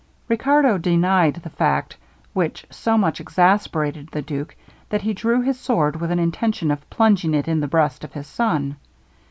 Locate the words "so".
2.71-2.97